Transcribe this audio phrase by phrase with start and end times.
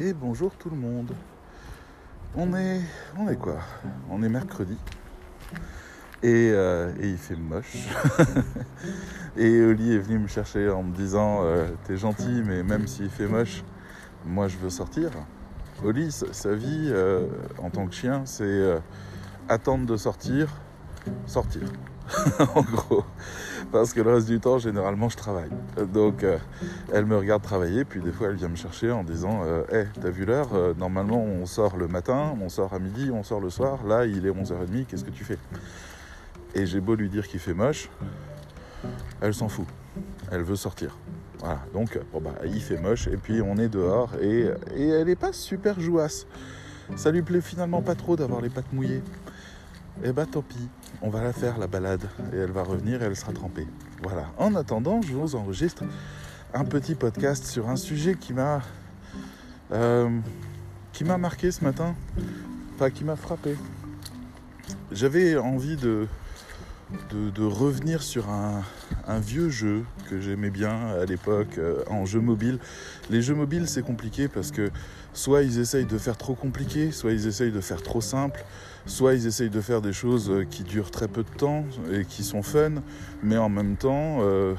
[0.00, 1.12] Et bonjour tout le monde.
[2.36, 2.80] On est,
[3.18, 3.56] on est quoi?
[4.08, 4.76] On est mercredi.
[6.22, 7.88] Et, euh, il fait moche.
[9.36, 13.10] et Oli est venu me chercher en me disant euh, T'es gentil, mais même s'il
[13.10, 13.64] fait moche,
[14.24, 15.10] moi je veux sortir.
[15.82, 17.26] Oli, sa, vie euh,
[17.60, 18.80] en tant que chien, c'est
[19.48, 20.48] attendre de sortir,
[21.26, 21.62] sortir.
[22.54, 23.04] en gros.
[23.72, 25.50] Parce que le reste du temps, généralement, je travaille.
[25.92, 26.38] Donc, euh,
[26.92, 29.86] elle me regarde travailler, puis des fois, elle vient me chercher en disant euh, Hey,
[30.00, 33.40] t'as vu l'heure Euh, Normalement, on sort le matin, on sort à midi, on sort
[33.40, 33.84] le soir.
[33.86, 35.38] Là, il est 11h30, qu'est-ce que tu fais?
[36.54, 37.88] Et j'ai beau lui dire qu'il fait moche,
[39.20, 39.66] elle s'en fout.
[40.30, 40.96] Elle veut sortir.
[41.40, 45.08] Voilà, donc bon bah, il fait moche et puis on est dehors et, et elle
[45.08, 46.26] est pas super jouasse.
[46.96, 49.02] Ça lui plaît finalement pas trop d'avoir les pattes mouillées.
[50.04, 50.68] Eh bah tant pis,
[51.02, 53.66] on va la faire la balade et elle va revenir et elle sera trempée.
[54.02, 54.26] Voilà.
[54.38, 55.82] En attendant, je vous enregistre
[56.54, 58.62] un petit podcast sur un sujet qui m'a
[59.72, 60.20] euh,
[60.92, 61.96] qui m'a marqué ce matin,
[62.74, 63.56] enfin qui m'a frappé.
[64.92, 66.06] J'avais envie de,
[67.10, 68.62] de, revenir sur un,
[69.20, 72.58] vieux jeu que j'aimais bien à l'époque euh, en jeu mobile.
[73.10, 74.70] Les jeux mobiles c'est compliqué parce que
[75.12, 78.44] soit ils essayent de faire trop compliqué, soit ils essayent de faire trop simple,
[78.86, 82.04] soit ils essayent de faire des choses euh, qui durent très peu de temps et
[82.04, 82.82] qui sont fun,
[83.22, 84.54] mais en même temps, euh,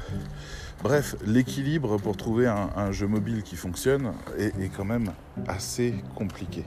[0.83, 5.11] bref, l'équilibre pour trouver un, jeu mobile qui fonctionne est, quand même
[5.47, 6.65] assez compliqué.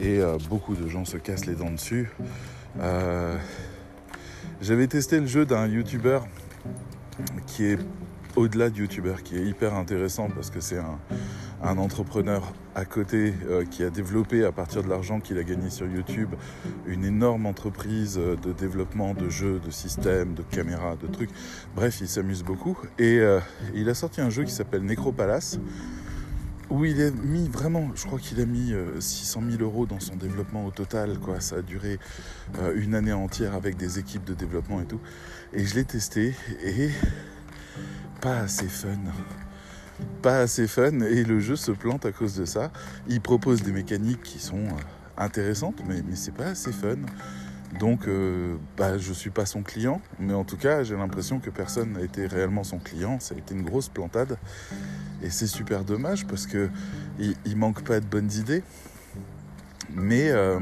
[0.00, 2.08] Et beaucoup de gens se cassent les dents dessus.
[4.60, 6.26] J'avais testé le jeu d'un youtubeur
[7.46, 7.78] qui est
[8.36, 13.64] au-delà de youtubeur, qui est hyper intéressant parce que c'est un, entrepreneur à côté euh,
[13.64, 16.34] qui a développé à partir de l'argent qu'il a gagné sur YouTube
[16.86, 21.30] une énorme entreprise euh, de développement de jeux, de systèmes, de caméras, de trucs.
[21.74, 23.40] Bref, il s'amuse beaucoup et euh,
[23.74, 25.58] il a sorti un jeu qui s'appelle Necropalace
[26.70, 30.00] où il a mis vraiment, je crois qu'il a mis euh, 600 000 euros dans
[30.00, 31.18] son développement au total.
[31.18, 31.40] Quoi.
[31.40, 31.98] Ça a duré
[32.58, 35.00] euh, une année entière avec des équipes de développement et tout.
[35.52, 36.90] Et je l'ai testé et
[38.20, 38.98] pas assez fun
[40.22, 42.70] pas assez fun et le jeu se plante à cause de ça.
[43.08, 44.80] Il propose des mécaniques qui sont euh,
[45.16, 46.96] intéressantes, mais, c'est pas assez fun.
[47.78, 51.50] Donc, euh, bah, je suis pas son client, mais en tout cas, j'ai l'impression que
[51.50, 53.20] personne n'a été réellement son client.
[53.20, 54.38] Ça a été une grosse plantade
[55.22, 56.70] et c'est super dommage parce que
[57.18, 58.62] il, manque pas de bonnes idées,
[59.90, 60.60] mais euh,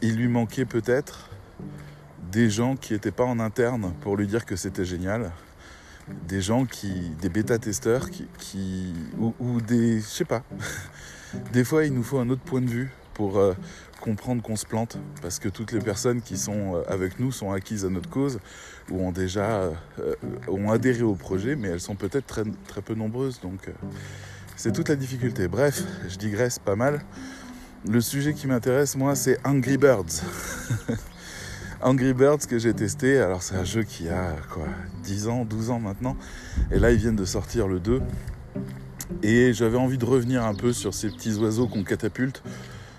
[0.00, 1.30] il lui manquait peut-être
[2.32, 5.32] des gens qui n'étaient pas en interne pour lui dire que c'était génial.
[6.26, 10.42] Des gens qui, des bêta-testeurs qui, qui ou, ou, des, je sais pas,
[11.52, 13.54] des fois il nous faut un autre point de vue pour euh,
[14.00, 17.52] comprendre qu'on se plante, parce que toutes les personnes qui sont euh, avec nous sont
[17.52, 18.40] acquises à notre cause
[18.90, 20.14] ou ont déjà euh,
[20.48, 23.72] ont adhéré au projet, mais elles sont peut-être très, très peu nombreuses, donc euh,
[24.56, 25.46] c'est toute la difficulté.
[25.46, 27.00] Bref, je digresse pas mal.
[27.88, 30.22] Le sujet qui m'intéresse moi, c'est Angry Birds.
[31.82, 34.66] Angry Birds que j'ai testé, alors c'est un jeu qui a quoi
[35.04, 36.16] 10 ans, 12 ans maintenant,
[36.70, 38.02] et là ils viennent de sortir le 2.
[39.22, 42.42] Et j'avais envie de revenir un peu sur ces petits oiseaux qu'on catapulte.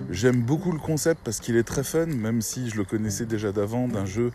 [0.10, 3.52] J'aime beaucoup le concept parce qu'il est très fun, même si je le connaissais déjà
[3.52, 4.32] d'avant d'un jeu,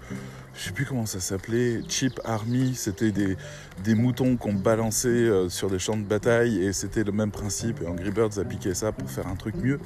[0.54, 5.70] je sais plus comment ça s'appelait, Cheap Army, c'était des, moutons qu'on balançait euh, sur
[5.70, 8.92] des champs de bataille et c'était le même principe et Angry Birds a piqué ça
[8.92, 9.78] pour faire un truc mieux.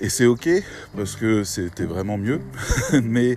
[0.00, 0.48] Et c'est ok,
[0.96, 2.40] parce que c'était vraiment mieux.
[3.02, 3.36] Mais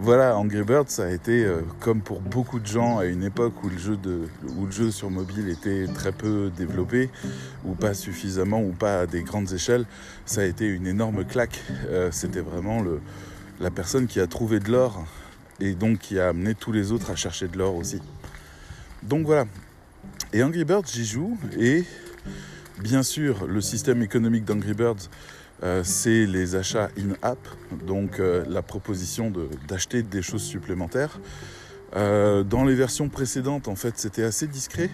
[0.00, 3.64] voilà, Angry Birds, ça a été, euh, comme pour beaucoup de gens, à une époque
[3.64, 7.10] où le, jeu de, où le jeu sur mobile était très peu développé,
[7.64, 9.86] ou pas suffisamment, ou pas à des grandes échelles,
[10.24, 11.60] ça a été une énorme claque.
[11.88, 13.00] Euh, c'était vraiment le,
[13.58, 15.04] la personne qui a trouvé de l'or,
[15.58, 18.00] et donc qui a amené tous les autres à chercher de l'or aussi.
[19.02, 19.46] Donc voilà.
[20.32, 21.82] Et Angry Birds, j'y joue, et
[22.80, 25.10] bien sûr, le système économique d'Angry Birds,
[25.62, 27.38] euh, c'est les achats in-app,
[27.84, 29.32] donc euh, la proposition
[29.66, 31.18] d'acheter de, des choses supplémentaires.
[31.96, 34.90] Euh, dans les versions précédentes, en fait, c'était assez discret.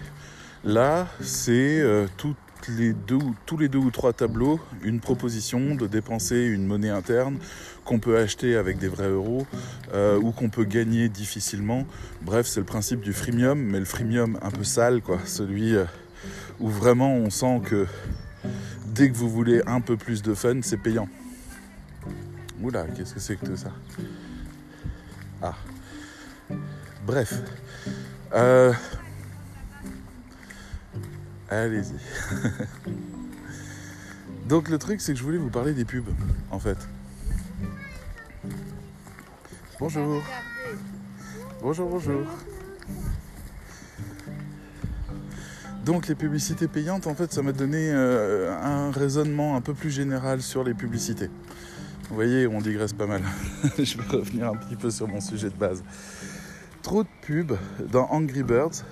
[0.63, 1.83] Là, c'est
[2.17, 2.35] tous
[2.79, 7.37] les deux ou trois tableaux, une proposition de dépenser une monnaie interne
[7.83, 9.45] qu'on peut acheter avec des vrais euros
[9.93, 11.85] ou qu'on peut gagner difficilement.
[12.23, 15.19] Bref, c'est le principe du freemium, mais le freemium un peu sale, quoi.
[15.25, 15.75] Celui
[16.59, 17.85] où vraiment on sent que
[18.95, 21.09] dès que vous voulez un peu plus de fun, c'est payant.
[22.61, 23.71] Oula, qu'est-ce que c'est que tout ça?
[25.41, 25.55] Ah.
[27.05, 27.33] Bref.
[28.33, 28.73] Euh...
[31.49, 31.93] Allez-y.
[34.47, 36.09] Donc le truc, c'est que je voulais vous parler des pubs,
[36.49, 36.77] en fait.
[39.77, 40.23] Bonjour.
[41.61, 42.25] Bonjour, bonjour.
[45.85, 49.91] Donc les publicités payantes, en fait, ça m'a donné euh, un raisonnement un peu plus
[49.91, 51.29] général sur les publicités.
[52.09, 53.21] Vous voyez, on digresse pas mal.
[53.77, 55.83] Je vais revenir un petit peu sur mon sujet de base.
[56.81, 57.55] Trop de pubs
[57.91, 58.83] dans Angry Birds,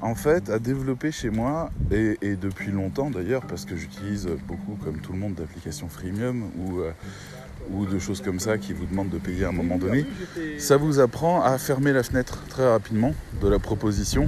[0.00, 4.98] en fait, a développé chez moi, et, depuis longtemps d'ailleurs, parce que j'utilise beaucoup, comme
[5.02, 6.92] tout le monde, d'applications freemium ou, euh,
[7.70, 10.06] ou de choses comme ça qui vous demandent de payer à un moment donné.
[10.58, 14.26] Ça vous apprend à fermer la fenêtre très rapidement de la proposition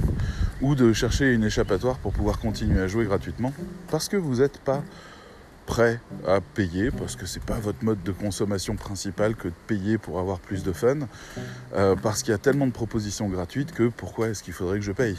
[0.63, 3.53] ou de chercher une échappatoire pour pouvoir continuer à jouer gratuitement
[3.91, 4.81] parce que vous n'êtes pas
[5.65, 9.97] prêt à payer parce que c'est pas votre mode de consommation principal que de payer
[9.97, 10.99] pour avoir plus de fun
[11.75, 14.85] euh, parce qu'il y a tellement de propositions gratuites que pourquoi est-ce qu'il faudrait que
[14.85, 15.17] je paye?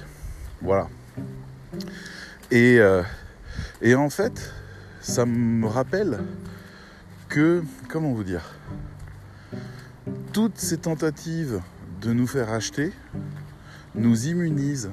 [0.63, 0.89] Voilà.
[2.51, 3.03] Et, euh,
[3.83, 4.51] et en fait
[5.03, 6.21] ça me rappelle
[7.29, 8.55] que comment vous dire
[10.33, 11.61] toutes ces tentatives
[12.01, 12.93] de nous faire acheter
[13.95, 14.91] nous immunisent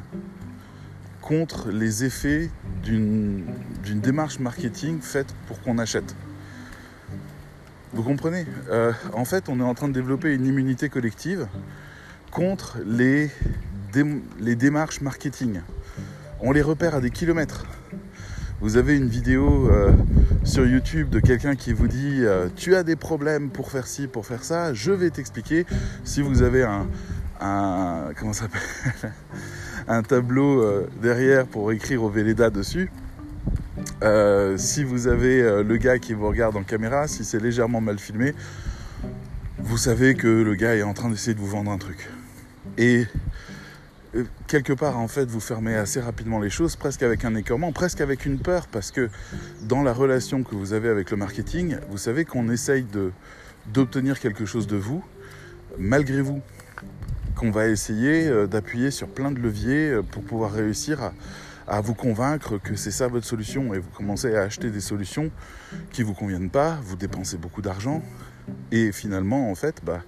[1.21, 2.49] contre les effets
[2.83, 3.45] d'une
[3.85, 6.15] démarche marketing faite pour qu'on achète.
[7.93, 8.45] Vous comprenez?
[8.69, 11.47] Euh, En fait, on est en train de développer une immunité collective
[12.31, 13.29] contre les,
[13.93, 15.61] dé- les démarches marketing.
[16.39, 17.65] On les repère à des kilomètres.
[18.61, 19.91] Vous avez une vidéo euh,
[20.43, 24.07] sur YouTube de quelqu'un qui vous dit euh, Tu as des problèmes pour faire ci,
[24.07, 25.65] pour faire ça, je vais t'expliquer.
[26.03, 26.87] Si vous avez un.
[27.41, 29.11] un comment ça s'appelle?
[29.87, 32.91] Un tableau euh, derrière pour écrire au Véleda dessus.
[34.03, 37.81] Euh, si vous avez euh, le gars qui vous regarde en caméra, si c'est légèrement
[37.81, 38.33] mal filmé,
[39.59, 42.09] vous savez que le gars est en train d'essayer de vous vendre un truc.
[42.77, 43.05] Et
[44.47, 48.01] quelque part, en fait, vous fermez assez rapidement les choses, presque avec un écœurement, presque
[48.01, 49.09] avec une peur, parce que
[49.63, 52.85] dans la relation que vous avez avec le marketing, vous savez qu'on essaye
[53.67, 55.03] d'obtenir quelque chose de vous,
[55.77, 56.41] malgré vous
[57.35, 61.11] qu'on va essayer euh, d'appuyer sur plein de leviers euh, pour pouvoir réussir
[61.67, 65.31] à, vous convaincre que c'est ça votre solution et vous commencez à acheter des solutions
[65.91, 68.03] qui vous conviennent pas, vous dépensez beaucoup d'argent
[68.71, 70.03] et finalement en fait bah,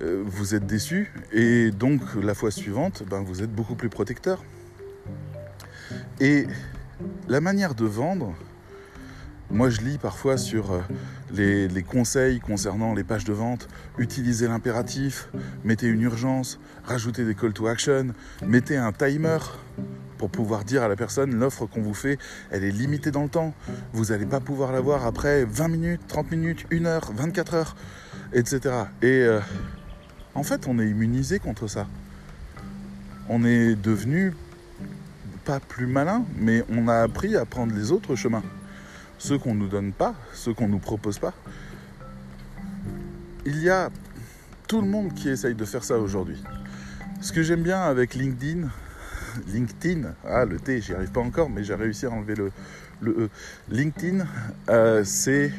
[0.00, 4.42] euh, vous êtes déçu et donc la fois suivante ben, vous êtes beaucoup plus protecteur.
[6.20, 6.46] Et
[7.28, 8.34] la manière de vendre,
[9.50, 10.80] moi, je lis parfois sur euh,
[11.32, 13.68] les, conseils concernant les pages de vente.
[13.98, 15.28] Utilisez l'impératif,
[15.64, 18.08] mettez une urgence, rajoutez des call to action,
[18.46, 19.38] mettez un timer
[20.18, 22.18] pour pouvoir dire à la personne l'offre qu'on vous fait,
[22.50, 23.52] elle est limitée dans le temps.
[23.92, 27.76] Vous n'allez pas pouvoir la voir après 20 minutes, 30 minutes, 1 heure, 24 heures,
[28.32, 28.60] etc.
[29.02, 29.40] Et euh,
[30.34, 31.88] en fait, on est immunisé contre ça.
[33.28, 34.32] On est devenu
[35.44, 38.44] pas plus malin, mais on a appris à prendre les autres chemins
[39.20, 41.34] ceux qu'on ne nous donne pas, ceux qu'on ne nous propose pas.
[43.44, 43.90] Il y a
[44.66, 46.42] tout le monde qui essaye de faire ça aujourd'hui.
[47.20, 48.68] Ce que j'aime bien avec LinkedIn,
[49.46, 52.50] LinkedIn, ah le T, j'y arrive pas encore, mais j'ai réussi à enlever le,
[53.06, 53.28] E.
[53.68, 54.24] LinkedIn,
[54.70, 55.52] euh, c'est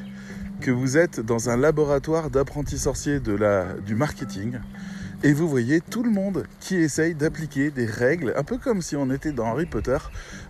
[0.60, 4.60] que vous êtes dans un laboratoire d'apprentis sorciers du marketing
[5.24, 8.96] et vous voyez tout le monde qui essaye d'appliquer des règles, un peu comme si
[8.96, 9.98] on était dans Harry Potter,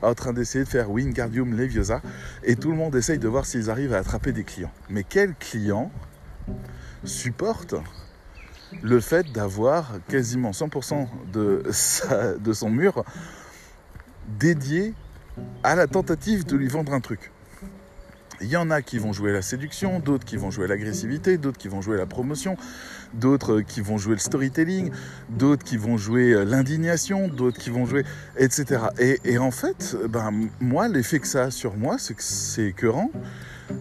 [0.01, 2.01] en train d'essayer de faire Wingardium Leviosa,
[2.43, 4.71] et tout le monde essaye de voir s'ils arrivent à attraper des clients.
[4.89, 5.91] Mais quel client
[7.03, 7.75] supporte
[8.81, 11.63] le fait d'avoir quasiment 100% de,
[12.39, 13.03] de son mur
[14.39, 14.93] dédié
[15.63, 17.31] à la tentative de lui vendre un truc?
[18.41, 21.57] Il y en a qui vont jouer la séduction, d'autres qui vont jouer l'agressivité, d'autres
[21.57, 22.57] qui vont jouer la promotion,
[23.13, 24.91] d'autres euh, qui vont jouer le storytelling,
[25.29, 28.03] d'autres qui vont jouer euh, l'indignation, d'autres qui vont jouer,
[28.37, 28.81] etc.
[28.99, 33.11] Et, en fait, ben, moi, l'effet que ça a sur moi, c'est que c'est écœurant.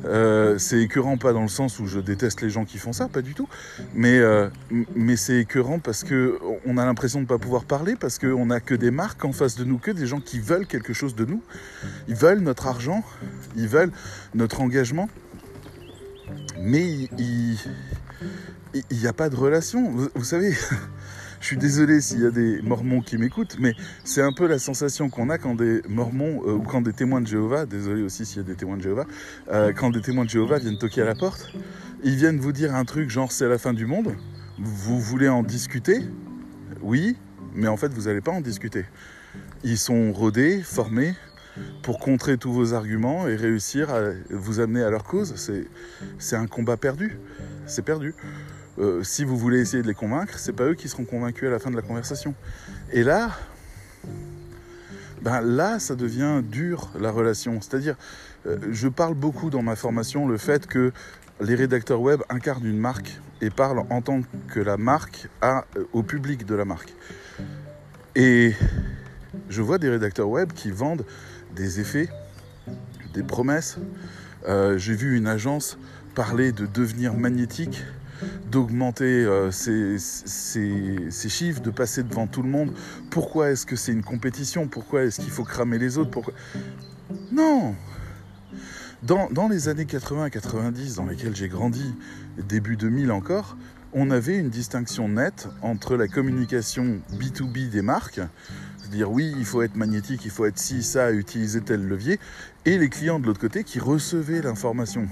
[0.05, 3.09] Euh, c'est écœurant pas dans le sens où je déteste les gens qui font ça,
[3.09, 3.49] pas du tout,
[3.95, 4.49] mais, euh,
[4.95, 8.47] mais c'est écœurant parce que on a l'impression de ne pas pouvoir parler, parce qu'on
[8.47, 11.15] n'a que des marques en face de nous, que des gens qui veulent quelque chose
[11.15, 11.43] de nous.
[12.09, 13.05] Ils veulent notre argent,
[13.57, 13.93] ils veulent
[14.35, 15.09] notre engagement,
[16.59, 17.57] mais il
[18.91, 19.91] n'y a pas de relation.
[20.15, 20.55] Vous savez,
[21.41, 24.59] je suis désolé s'il y a des mormons qui m'écoutent, mais c'est un peu la
[24.59, 28.27] sensation qu'on a quand des mormons euh, ou quand des témoins de Jéhovah, désolé aussi
[28.27, 29.07] s'il y a des témoins de Jéhovah,
[29.51, 31.53] euh, quand des témoins de Jéhovah viennent toquer à la porte,
[32.05, 34.15] ils viennent vous dire un truc genre c'est la fin du monde,
[34.59, 36.01] vous voulez en discuter?
[36.83, 37.17] Oui,
[37.55, 38.85] mais en fait vous n'allez pas en discuter.
[39.65, 41.15] Ils sont rodés, formés
[41.83, 45.35] pour contrer tous vos arguments et réussir à vous amener à leur cause.
[46.19, 47.19] C'est, un combat perdu.
[47.67, 48.15] C'est perdu.
[48.79, 51.51] Euh, si vous voulez essayer de les convaincre, c'est pas eux qui seront convaincus à
[51.51, 52.35] la fin de la conversation.
[52.93, 53.31] Et là,
[55.23, 57.61] ben là, ça devient dur la relation.
[57.61, 57.97] C'est-à-dire,
[58.47, 60.93] euh, je parle beaucoup dans ma formation le fait que
[61.41, 65.61] les rédacteurs web incarnent une marque et parlent en tant que la marque euh,
[65.93, 66.95] au public de la marque.
[68.15, 68.55] Et
[69.49, 71.05] Je vois des rédacteurs web qui vendent
[71.55, 72.09] des effets,
[73.15, 73.79] des promesses.
[74.77, 75.79] J'ai vu une agence
[76.15, 77.83] parler de devenir magnétique,
[78.51, 79.99] d'augmenter euh, ses
[81.29, 82.73] chiffres, de passer devant tout le monde.
[83.11, 84.69] Pourquoi est-ce que c'est une compétition?
[84.69, 86.21] Pourquoi est-ce qu'il faut cramer les autres?
[87.33, 87.75] Non
[89.03, 91.95] dans, dans les années 80-90 dans lesquelles j'ai grandi,
[92.49, 93.57] début 2000 encore,
[93.93, 98.21] on avait une distinction nette entre la communication B2B des marques,
[98.77, 102.21] c'est-à-dire oui, il faut être magnétique, il faut être ci, ça, utiliser tel levier,
[102.67, 105.09] et les clients de l'autre côté qui recevaient l'information.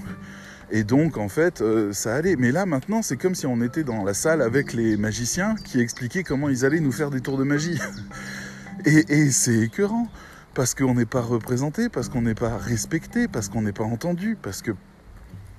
[0.71, 2.35] Et donc, en fait, euh, ça allait.
[2.35, 5.79] Mais là, maintenant, c'est comme si on était dans la salle avec les magiciens qui
[5.79, 7.79] expliquaient comment ils allaient nous faire des tours de magie.
[8.85, 10.07] Et, c'est écœurant,
[10.53, 14.37] parce qu'on n'est pas représenté, parce qu'on n'est pas respecté, parce qu'on n'est pas entendu,
[14.41, 14.71] parce que,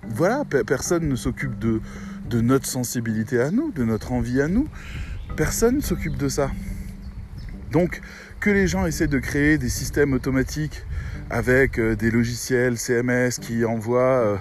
[0.09, 1.83] voilà, pe- personne ne s'occupe de,
[2.31, 4.69] de notre sensibilité à nous, de notre envie à nous.
[5.37, 6.51] Personne ne s'occupe de ça.
[7.73, 8.01] Donc,
[8.41, 10.83] que les gens essaient de créer des systèmes automatiques
[11.29, 14.37] avec euh, des logiciels CMS qui envoient, euh,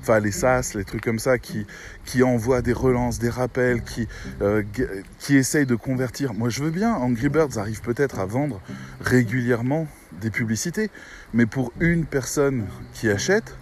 [0.00, 1.66] enfin les SaaS, les trucs comme ça, qui,
[2.04, 4.08] qui envoient des relances, des rappels, qui,
[4.42, 4.62] euh,
[5.18, 6.34] qui essayent de convertir.
[6.34, 8.60] Moi, je veux bien, Angry Birds arrive peut-être à vendre
[9.00, 9.86] régulièrement
[10.20, 10.90] des publicités,
[11.34, 13.56] mais pour une personne qui achète,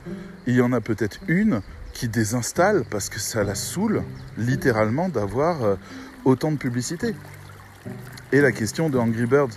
[0.47, 4.02] il y en a peut-être une qui désinstalle parce que ça la saoule
[4.37, 5.76] littéralement d'avoir euh,
[6.25, 7.14] autant de publicité.
[8.33, 9.54] Et la question de Angry Birds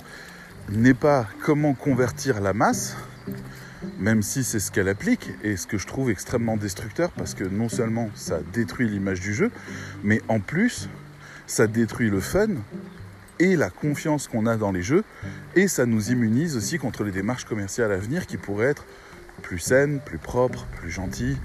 [0.70, 2.96] n'est pas comment convertir la masse,
[4.00, 7.44] même si c'est ce qu'elle applique, et ce que je trouve extrêmement destructeur, parce que
[7.44, 9.52] non seulement ça détruit l'image du jeu,
[10.04, 10.90] mais en plus,
[11.46, 12.48] ça détruit le fun
[13.40, 15.04] et la confiance qu'on a dans les jeux,
[15.56, 18.86] et ça nous immunise aussi contre les démarches commerciales à venir qui pourraient être
[19.42, 21.38] plus saines, plus propres, plus gentilles,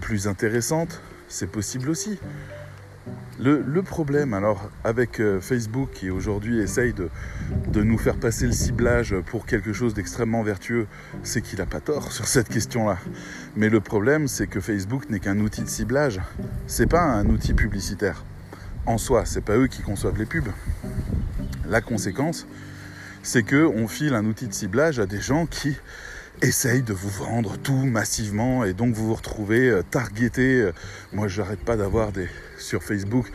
[0.00, 1.00] plus intéressantes.
[1.28, 2.18] C'est possible aussi.
[3.40, 7.08] Le, problème alors avec euh, Facebook qui aujourd'hui essaye de,
[7.72, 10.88] de nous faire passer le ciblage pour quelque chose d'extrêmement vertueux,
[11.22, 12.98] c'est qu'il n'a pas tort sur cette question-là.
[13.54, 16.20] Mais le problème c'est que Facebook n'est qu'un outil de ciblage,
[16.66, 18.24] c'est pas un outil publicitaire.
[18.86, 20.48] En soi, c'est pas eux qui conçoivent les pubs.
[21.68, 22.46] La conséquence,
[23.22, 25.76] c'est que on file un outil de ciblage à des gens qui
[26.42, 30.60] essayent de vous vendre tout massivement et donc vous vous retrouvez euh, targeté.
[30.60, 30.72] Euh,
[31.12, 32.28] Moi, j'arrête pas d'avoir des
[32.58, 33.30] sur Facebook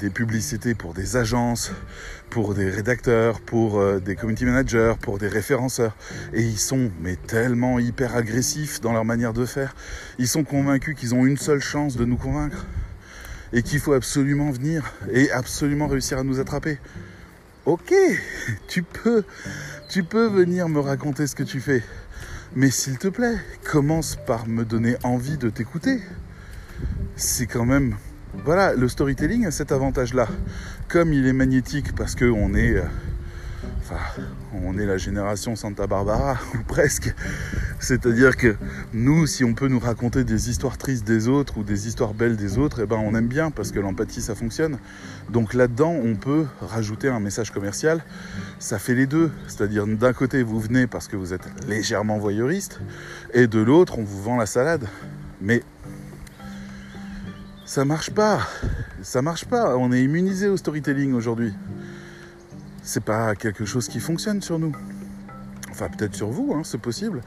[0.00, 1.72] des publicités pour des agences,
[2.30, 5.94] pour des rédacteurs, pour euh, des community managers, pour des référenceurs.
[6.32, 9.74] Et ils sont mais tellement hyper agressifs dans leur manière de faire.
[10.18, 12.66] Ils sont convaincus qu'ils ont une seule chance de nous convaincre
[13.52, 16.78] et qu'il faut absolument venir et absolument réussir à nous attraper.
[17.66, 17.92] Ok,
[18.68, 19.22] tu peux,
[19.88, 21.82] tu peux venir me raconter ce que tu fais.
[22.56, 26.00] Mais s'il te plaît, commence par me donner envie de t'écouter.
[27.14, 27.94] C'est quand même...
[28.44, 30.26] Voilà, le storytelling a cet avantage-là.
[30.88, 32.82] Comme il est magnétique parce qu'on est...
[34.54, 37.14] on est la génération Santa Barbara, ou presque.
[37.78, 38.56] C'est-à-dire que
[38.92, 42.36] nous, si on peut nous raconter des histoires tristes des autres ou des histoires belles
[42.36, 44.78] des autres, eh ben on aime bien parce que l'empathie, ça fonctionne.
[45.30, 48.04] Donc là-dedans, on peut rajouter un message commercial.
[48.58, 49.30] Ça fait les deux.
[49.48, 52.80] C'est-à-dire d'un côté, vous venez parce que vous êtes légèrement voyeuriste,
[53.32, 54.86] et de l'autre, on vous vend la salade.
[55.40, 55.62] Mais
[57.64, 58.40] ça marche pas.
[59.02, 59.76] Ça marche pas.
[59.76, 61.54] On est immunisé au storytelling aujourd'hui.
[62.82, 64.74] C'est pas quelque chose qui fonctionne sur nous.
[65.70, 67.20] Enfin, peut-être sur vous, hein, c'est possible.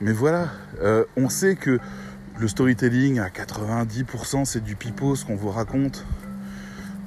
[0.00, 0.48] Mais voilà,
[0.82, 1.78] euh, on sait que
[2.38, 6.04] le storytelling à 90% c'est du pipeau, ce qu'on vous raconte.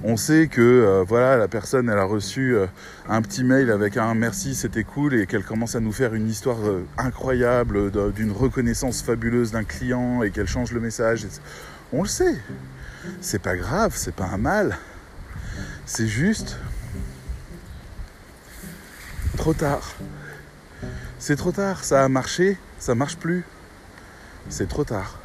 [0.04, 2.66] On sait que euh, voilà, la personne elle a reçu euh,
[3.08, 6.28] un petit mail avec un merci, c'était cool, et qu'elle commence à nous faire une
[6.28, 6.58] histoire
[6.98, 11.28] incroyable d'une reconnaissance fabuleuse d'un client et qu'elle change le message.
[11.94, 12.36] On le sait.
[13.22, 14.78] C'est pas grave, c'est pas un mal.
[15.86, 16.58] C'est juste
[19.40, 19.94] trop tard.
[21.18, 23.46] C'est trop tard, ça a marché, ça marche plus.
[24.50, 25.18] C'est trop tard.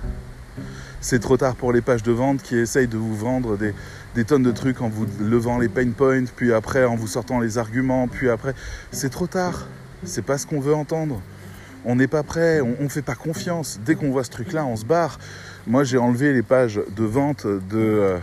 [1.00, 4.44] C'est trop tard pour les pages de vente qui essayent de vous vendre des, tonnes
[4.44, 8.06] de trucs en vous levant les pain points, puis après en vous sortant les arguments,
[8.06, 8.54] puis après.
[8.92, 9.66] C'est trop tard.
[10.04, 11.20] C'est pas ce qu'on veut entendre.
[11.84, 13.80] On n'est pas prêt, on ne fait pas confiance.
[13.84, 15.18] Dès qu'on voit ce truc-là, on se barre.
[15.66, 18.18] Moi, j'ai enlevé les pages de vente de, euh,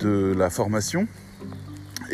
[0.00, 1.08] de la formation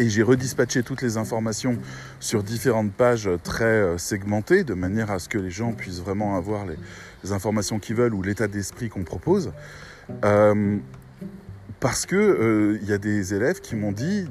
[0.00, 1.76] et j'ai redispatché toutes les informations
[2.20, 6.36] sur différentes pages très euh, segmentées, de manière à ce que les gens puissent vraiment
[6.36, 6.76] avoir les,
[7.32, 9.52] informations qu'ils veulent ou l'état d'esprit qu'on propose.
[10.24, 10.78] Euh,
[11.80, 14.26] parce que euh, il y a des élèves qui m'ont dit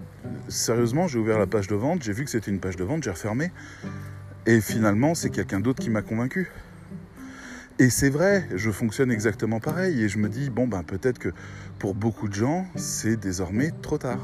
[0.48, 3.04] sérieusement, j'ai ouvert la page de vente, j'ai vu que c'était une page de vente,
[3.04, 3.52] j'ai refermé,
[4.48, 6.52] et finalement c'est quelqu'un d'autre qui m'a convaincu.
[7.78, 11.30] Et c'est vrai, je fonctionne exactement pareil, et je me dis bon ben peut-être que
[11.78, 14.20] pour beaucoup de gens c'est désormais trop tard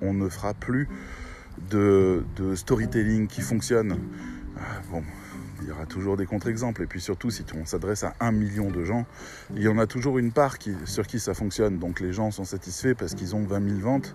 [0.00, 0.88] on ne fera plus
[1.70, 2.22] de,
[2.54, 3.98] storytelling qui fonctionne,
[4.56, 5.02] ah, bon,
[5.62, 6.82] il y aura toujours des contre-exemples.
[6.82, 9.06] Et puis surtout, si on s'adresse à un million de gens,
[9.54, 11.78] il y en a toujours une part sur qui ça fonctionne.
[11.78, 14.14] Donc les gens sont satisfaits parce qu'ils ont 20 000 ventes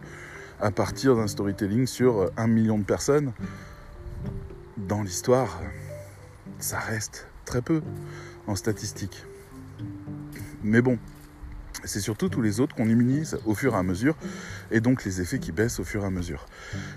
[0.60, 3.34] à partir d'un storytelling sur un million de personnes.
[4.78, 5.62] Dans l'histoire,
[6.60, 7.82] ça reste très peu
[8.48, 9.26] en statistique.
[10.64, 10.98] Mais bon,
[11.84, 14.16] c'est surtout tous les autres qu'on immunise au fur et à mesure,
[14.72, 16.46] et donc les effets qui baissent au fur et à mesure.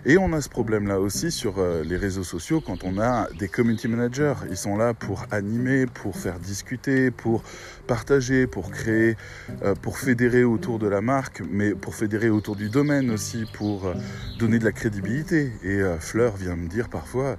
[0.07, 3.49] Et on a ce problème-là aussi sur euh, les réseaux sociaux quand on a des
[3.49, 4.35] community managers.
[4.51, 7.43] Ils sont là pour animer, pour faire discuter, pour
[7.87, 9.17] partager, pour créer,
[9.63, 13.87] euh, pour fédérer autour de la marque, mais pour fédérer autour du domaine aussi, pour
[13.87, 13.95] euh,
[14.39, 15.53] donner de la crédibilité.
[15.63, 17.37] Et Fleur vient me dire parfois,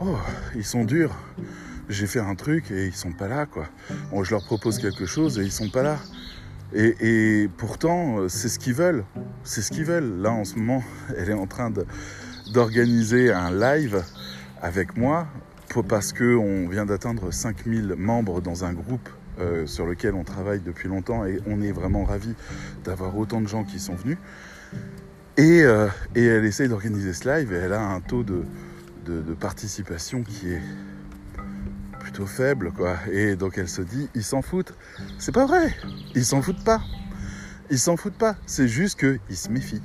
[0.00, 0.16] oh,
[0.54, 1.14] ils sont durs.
[1.88, 3.66] J'ai fait un truc et ils sont pas là, quoi.
[4.22, 5.98] Je leur propose quelque chose et ils sont pas là.
[6.74, 9.04] Et, pourtant, euh, c'est ce qu'ils veulent.
[9.42, 10.20] C'est ce qu'ils veulent.
[10.20, 10.82] Là, en ce moment,
[11.16, 11.72] elle est en train
[12.52, 14.02] d'organiser un live
[14.60, 15.26] avec moi
[15.88, 19.08] parce qu'on vient d'atteindre 5000 membres dans un groupe
[19.38, 22.34] euh, sur lequel on travaille depuis longtemps et on est vraiment ravis
[22.84, 24.18] d'avoir autant de gens qui sont venus.
[25.36, 28.42] Et, euh, elle essaye d'organiser ce live et elle a un taux de
[29.38, 30.62] participation qui est
[32.26, 32.96] faible, quoi.
[33.10, 34.74] Et donc elle se dit, ils s'en foutent.
[35.18, 35.74] C'est pas vrai,
[36.14, 36.80] ils s'en foutent pas.
[37.70, 39.82] Ils s'en foutent pas, c'est juste qu'ils se méfient.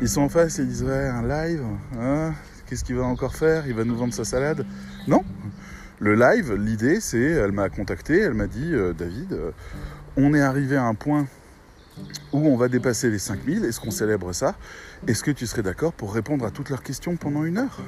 [0.00, 1.62] Ils sont en face et ils disent, ouais, un live,
[1.98, 2.32] hein,
[2.66, 3.66] qu'est-ce qu'il va encore faire?
[3.66, 4.64] Il va nous vendre sa salade?
[5.08, 5.24] Non,
[5.98, 9.50] le live, l'idée, c'est, elle m'a contacté, elle m'a dit, euh, David, euh,
[10.16, 11.26] on est arrivé à un point
[12.32, 14.56] où on va dépasser les 5000, est-ce qu'on célèbre ça?
[15.06, 17.80] Est-ce que tu serais d'accord pour répondre à toutes leurs questions pendant une heure?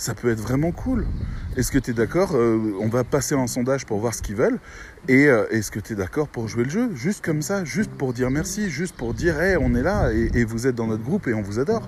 [0.00, 1.06] Ça peut être vraiment cool.
[1.58, 4.34] Est-ce que tu es d'accord euh, On va passer un sondage pour voir ce qu'ils
[4.34, 4.58] veulent.
[5.08, 6.90] Et euh, est-ce que tu es d'accord pour jouer le jeu?
[6.94, 10.44] Juste comme ça, juste pour dire merci, juste pour dire hey, on est là et,
[10.44, 11.86] vous êtes dans notre groupe et on vous adore.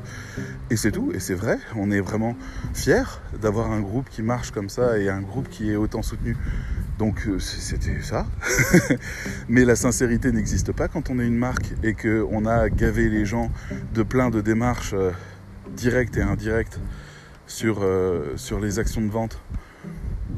[0.69, 1.11] Et c'est tout.
[1.15, 2.37] Et c'est vrai, on est vraiment
[2.75, 6.37] fiers d'avoir un groupe qui marche comme ça et un groupe qui est autant soutenu.
[6.99, 8.27] Donc euh, c'était ça.
[9.49, 13.25] Mais la sincérité n'existe pas quand on est une marque et qu'on a gavé les
[13.25, 13.51] gens
[13.95, 14.95] de plein de démarches
[15.75, 16.79] directes et indirectes
[17.53, 19.39] sur, euh, sur les actions de vente.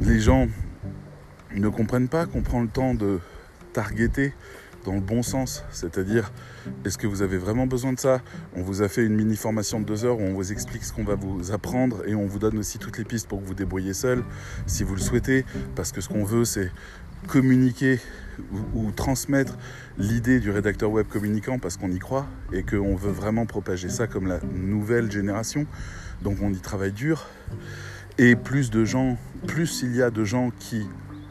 [0.00, 0.48] Les gens
[1.54, 3.20] ne comprennent pas qu'on prend le temps de
[3.72, 4.34] targeter
[4.84, 6.32] dans le bon sens, c'est-à-dire
[6.84, 8.20] est-ce que vous avez vraiment besoin de ça?
[8.56, 10.92] On vous a fait une mini formation de deux heures où on vous explique ce
[10.92, 13.54] qu'on va vous apprendre et on vous donne aussi toutes les pistes pour que vous
[13.54, 14.24] débrouillez seul
[14.66, 15.46] si vous le souhaitez,
[15.76, 16.70] parce que ce qu'on veut c'est
[17.28, 18.00] communiquer
[18.52, 19.56] ou, ou transmettre
[19.98, 24.08] l'idée du rédacteur web communicant parce qu'on y croit et qu'on veut vraiment propager ça
[24.08, 25.66] comme la nouvelle génération.
[26.22, 27.26] Donc on y travaille dur.
[28.18, 30.86] Et plus de gens, plus il y a de gens qui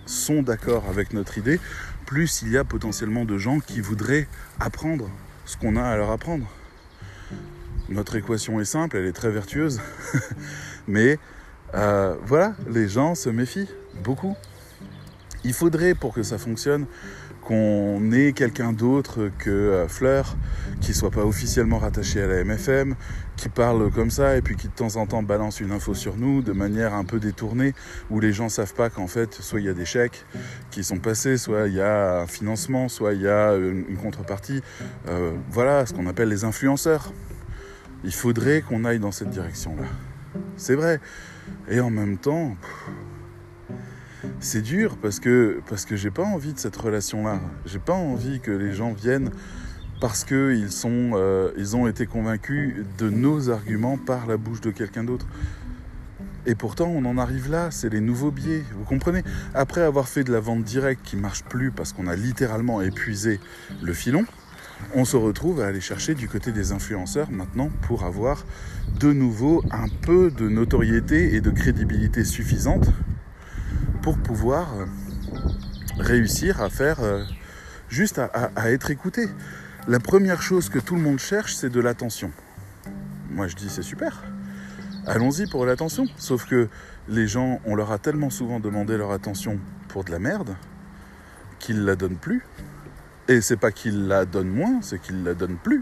[0.06, 1.60] sont d'accord avec notre idée,
[2.06, 4.28] plus il y a potentiellement de gens qui voudraient
[4.60, 5.10] apprendre
[5.46, 6.46] ce qu'on a à leur apprendre.
[7.90, 9.80] Notre équation est simple, elle est très vertueuse,
[10.88, 11.20] mais
[11.76, 13.70] euh, voilà, les gens se méfient
[14.04, 14.36] beaucoup.
[15.44, 16.86] Il faudrait, pour que ça fonctionne,
[17.44, 20.36] qu'on ait quelqu'un d'autre que euh, Fleur,
[20.82, 22.96] qui soit pas officiellement rattaché à la MFM,
[23.36, 26.16] qui parle comme ça et puis qui de temps en temps balance une info sur
[26.18, 27.74] nous de manière un peu détournée,
[28.10, 30.26] où les gens savent pas qu'en fait, soit il y a des chèques
[30.72, 34.62] qui sont passés, soit il y a un financement, soit il y a une, contrepartie.
[35.08, 37.14] Euh, voilà ce qu'on appelle les influenceurs.
[38.04, 39.86] Il faudrait qu'on aille dans cette direction-là.
[40.58, 41.00] C'est vrai.
[41.70, 42.56] Et en même temps
[44.40, 47.40] c'est dur parce que parce que j'ai pas envie de cette relation-là.
[47.66, 49.32] J'ai pas envie que les gens viennent
[50.02, 55.04] parce qu'ils euh, ils ont été convaincus de nos arguments par la bouche de quelqu'un
[55.04, 55.26] d'autre.
[56.46, 58.64] Et pourtant, on en arrive là, c'est les nouveaux biais.
[58.78, 59.24] Vous comprenez?
[59.54, 63.40] Après avoir fait de la vente directe qui marche plus parce qu'on a littéralement épuisé
[63.82, 64.26] le filon,
[64.94, 68.46] on se retrouve à aller chercher du côté des influenceurs maintenant pour avoir
[69.00, 72.90] de nouveau un peu de notoriété et de crédibilité suffisante
[74.04, 74.86] pour pouvoir euh,
[75.98, 77.24] réussir à faire euh,
[77.88, 79.30] juste à, être écouté.
[79.88, 82.32] La première chose que tout le monde cherche, c'est de l'attention.
[83.32, 84.22] Moi, je dis c'est super.
[85.08, 86.06] Allons-y pour l'attention.
[86.18, 86.68] Sauf que
[87.08, 90.56] les gens, on leur a tellement souvent demandé leur attention pour de la merde
[91.60, 92.44] qu'ils la donnent plus.
[93.30, 95.82] Et c'est pas qu'ils la donnent moins, c'est qu'ils la donnent plus.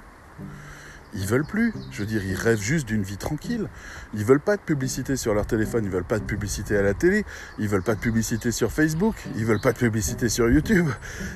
[1.14, 1.74] Ils veulent plus.
[1.92, 3.68] Je veux dire, ils rêvent juste d'une vie tranquille.
[4.14, 6.94] Ils veulent pas de publicité sur leur téléphone, ils veulent pas de publicité à la
[6.94, 7.26] télé,
[7.60, 10.88] ils veulent pas de publicité sur Facebook, ils veulent pas de publicité sur YouTube.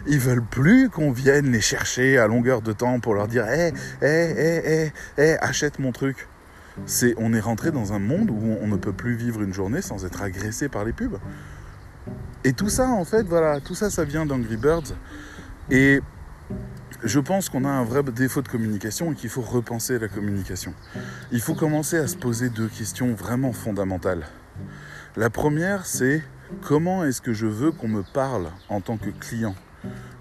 [0.08, 3.74] Ils veulent plus qu'on vienne les chercher à longueur de temps pour leur dire "Eh,
[4.02, 6.28] eh, eh, eh, eh, achète mon truc."
[6.86, 9.82] C'est on est rentré dans un monde où on ne peut plus vivre une journée
[9.82, 11.18] sans être agressé par les pubs.
[12.44, 14.94] Et tout ça en fait, voilà, tout ça ça vient d'Angry Birds
[15.72, 16.02] et
[17.04, 20.74] je pense qu'on a un vrai défaut de communication et qu'il faut repenser la communication.
[21.32, 24.26] Il faut commencer à se poser deux questions vraiment fondamentales.
[25.16, 26.24] La première, c'est
[26.62, 29.56] comment est-ce que je veux qu'on me parle en tant que client?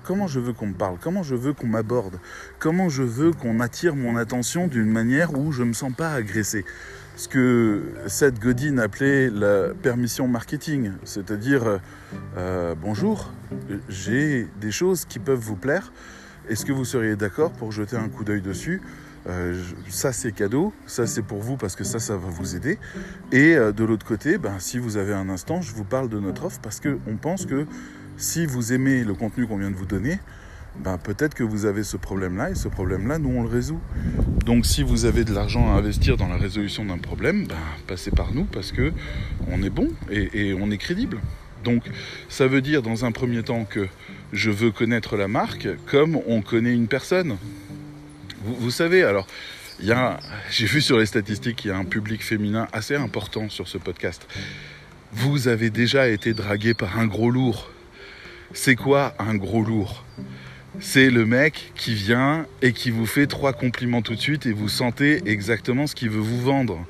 [0.04, 0.98] Comment je veux qu'on me parle?
[1.00, 2.18] Comment je veux qu'on m'aborde?
[2.58, 6.12] Comment je veux qu'on attire mon attention d'une manière où je ne me sens pas
[6.12, 6.64] agressé?
[7.16, 11.80] Ce que Seth Godin appelait la permission marketing, c'est-à-dire
[12.37, 13.32] euh, bonjour,
[13.88, 15.92] j'ai des choses qui peuvent vous plaire,
[16.48, 18.80] est-ce que vous seriez d'accord pour jeter un coup d'œil dessus
[19.26, 22.78] euh, ça c'est cadeau, ça c'est pour vous parce que ça ça va vous aider.
[23.33, 26.20] Et euh, de l'autre côté, ben, si vous avez un instant, je vous parle de
[26.20, 27.66] notre offre parce qu'on pense que
[28.16, 30.18] si vous aimez le contenu qu'on vient de vous donner,
[30.78, 33.80] ben, peut-être que vous avez ce problème-là et ce problème-là, nous on le résout.
[34.44, 38.11] Donc si vous avez de l'argent à investir dans la résolution d'un problème, ben, passez
[38.11, 38.92] par nous parce que
[39.48, 41.18] on est bon et, et on est crédible.
[41.64, 41.83] Donc
[42.28, 43.88] ça veut dire dans un premier temps que
[44.35, 47.38] je veux connaître la marque comme on connaît une personne.
[48.44, 49.27] Vous, savez, alors,
[50.51, 53.79] j'ai vu sur les statistiques qu'il y a un public féminin assez important sur ce
[53.79, 54.27] podcast.
[55.12, 57.70] Vous avez déjà été dragué par un gros lourd.
[58.53, 60.05] C'est quoi un gros lourd?
[60.81, 64.53] C'est le mec qui vient et qui vous fait trois compliments tout de suite et
[64.53, 66.85] vous sentez exactement ce qu'il veut vous vendre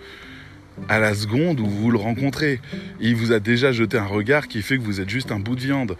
[0.88, 2.60] à la seconde où vous le rencontrez.
[3.00, 5.56] Il vous a déjà jeté un regard qui fait que vous êtes juste un bout
[5.56, 5.96] de viande.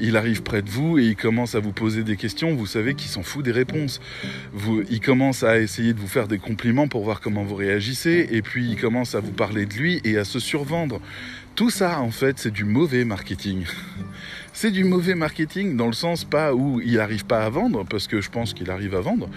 [0.00, 2.54] Il arrive près de vous et il commence à vous poser des questions.
[2.54, 4.00] Vous savez qu'il s'en fout des réponses.
[4.90, 8.28] Il commence à essayer de vous faire des compliments pour voir comment vous réagissez.
[8.30, 11.00] Et puis il commence à vous parler de lui et à se survendre.
[11.54, 13.64] Tout ça, en fait, c'est du mauvais marketing.
[14.54, 18.06] C'est du mauvais marketing dans le sens pas où il n'arrive pas à vendre, parce
[18.06, 19.30] que je pense qu'il arrive à vendre,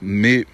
[0.00, 0.46] mais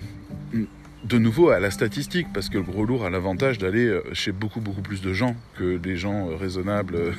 [1.05, 4.33] de nouveau à la statistique, parce que le gros lourd a l'avantage d'aller euh, chez
[4.33, 7.15] beaucoup beaucoup plus de gens que des gens euh, raisonnables,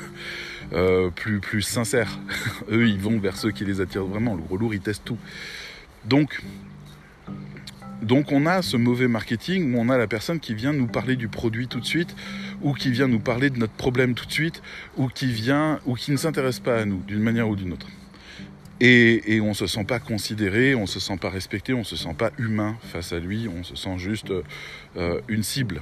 [0.73, 2.19] euh, plus, plus sincères.
[2.71, 4.35] Eux, ils vont vers ceux qui les attirent vraiment.
[4.35, 5.17] Le gros lourd, il teste tout.
[6.05, 6.41] Donc,
[8.01, 11.15] donc on a ce mauvais marketing où on a la personne qui vient nous parler
[11.15, 12.15] du produit tout de suite,
[12.61, 14.61] ou qui vient nous parler de notre problème tout de suite,
[14.97, 17.87] ou qui vient, ou qui ne s'intéresse pas à nous d'une manière ou d'une autre.
[18.81, 21.83] Et, on ne se sent pas considéré, on ne se sent pas respecté, on ne
[21.83, 24.31] se sent pas humain face à lui, on se sent juste
[24.97, 25.81] euh, une cible.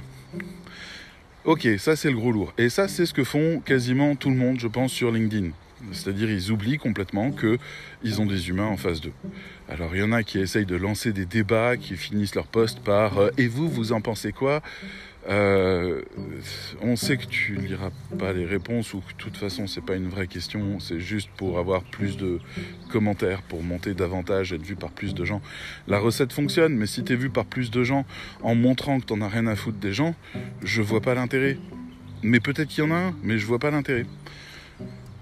[1.44, 2.52] Ok, ça c'est le gros lourd.
[2.58, 5.50] Et ça c'est ce que font quasiment tout le monde, je pense, sur LinkedIn.
[5.92, 9.12] C'est-à-dire ils oublient complètement qu'ils ont des humains en face d'eux.
[9.68, 12.80] Alors il y en a qui essayent de lancer des débats, qui finissent leur poste
[12.80, 14.60] par euh, Et vous, vous en pensez quoi?
[15.28, 16.00] Euh,
[16.80, 19.94] on sait que tu liras pas les réponses ou que de toute façon c'est pas
[19.94, 22.40] une vraie question, c'est juste pour avoir plus de
[22.90, 25.42] commentaires, pour monter davantage, être vu par plus de gens.
[25.86, 28.06] La recette fonctionne, mais si tu es vu par plus de gens
[28.42, 30.14] en montrant que t'en as rien à foutre des gens,
[30.62, 31.58] je vois pas l'intérêt.
[32.22, 34.06] Mais peut-être qu'il y en a un, mais je vois pas l'intérêt.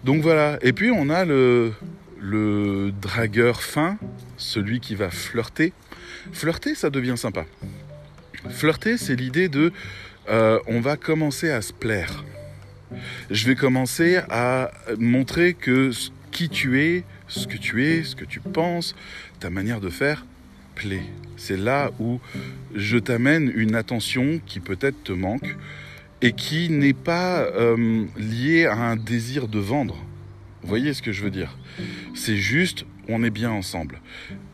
[0.05, 0.59] Donc voilà.
[0.63, 1.73] Et puis on a le
[3.03, 3.99] dragueur fin,
[4.37, 5.73] celui qui va flirter.
[6.33, 7.45] Flirter, ça devient sympa.
[8.51, 9.73] Flirter, c'est l'idée de
[10.29, 12.25] euh, on va commencer à se plaire.
[13.31, 15.91] Je vais commencer à montrer que
[16.31, 18.95] qui tu es, ce que tu es, ce que tu penses,
[19.41, 20.25] ta manière de faire
[20.75, 21.03] plaît.
[21.37, 22.21] C'est là où
[22.75, 25.57] je t'amène une attention qui peut-être te manque
[26.23, 29.97] et qui n'est pas euh, liée à un désir de vendre.
[30.63, 31.57] Vous voyez ce que je veux dire?
[32.15, 34.01] C'est juste on est bien ensemble.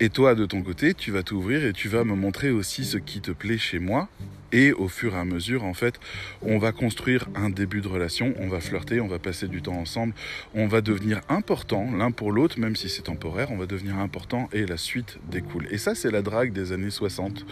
[0.01, 2.99] Et toi, de ton côté, tu vas t'ouvrir et tu vas me montrer aussi ce
[2.99, 4.09] qui te plaît chez moi.
[4.53, 5.99] Et au fur et à mesure, en fait,
[6.43, 9.79] on va construire un début de relation, on va flirter, on va passer du temps
[9.79, 10.13] ensemble,
[10.55, 14.51] on va devenir important l'un pour l'autre, même si c'est temporaire, on va devenir important
[14.53, 15.67] et la suite découle.
[15.71, 17.47] Et ça, c'est la drague des années 60,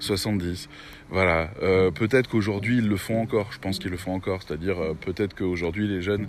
[0.00, 0.68] 70.
[1.12, 4.78] Voilà, euh, peut-être qu'aujourd'hui ils le font encore, je pense qu'ils le font encore, c'est-à-dire
[4.78, 6.28] euh, peut-être qu'aujourd'hui les jeunes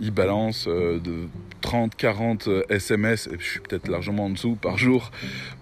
[0.00, 1.28] ils balancent euh, de
[1.60, 5.10] 30, 40 SMS, et je suis peut-être largement en dessous par jour,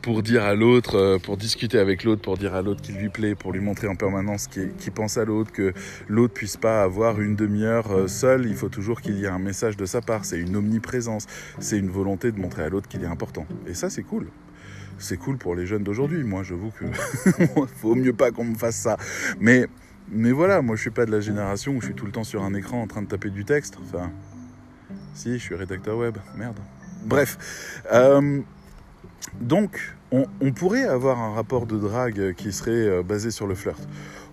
[0.02, 3.34] pour dire à l'autre, pour discuter avec l'autre, pour dire à l'autre qu'il lui plaît,
[3.34, 5.74] pour lui montrer en permanence qu'il pense à l'autre, que
[6.06, 9.76] l'autre puisse pas avoir une demi-heure seul, il faut toujours qu'il y ait un message
[9.76, 11.26] de sa part, c'est une omniprésence,
[11.58, 13.46] c'est une volonté de montrer à l'autre qu'il est important.
[13.66, 14.28] Et ça c'est cool
[14.98, 16.22] c'est cool pour les jeunes d'aujourd'hui.
[16.24, 16.84] Moi, j'avoue que
[17.76, 18.96] faut mieux pas qu'on me fasse ça.
[19.38, 19.66] Mais,
[20.10, 22.24] mais voilà, moi, je suis pas de la génération où je suis tout le temps
[22.24, 23.78] sur un écran en train de taper du texte.
[23.82, 24.10] Enfin,
[25.14, 26.16] si, je suis rédacteur web.
[26.36, 26.58] Merde.
[27.04, 27.82] Bref.
[27.92, 28.40] Euh,
[29.40, 33.80] donc, on, pourrait avoir un rapport de drague qui serait euh, basé sur le flirt.